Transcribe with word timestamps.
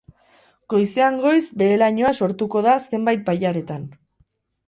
Goizean 0.73 1.17
goiz 1.25 1.43
behe-lainoa 1.61 2.13
sortuko 2.21 2.63
da 2.69 2.75
zenbait 2.93 3.23
bailaretan. 3.27 3.85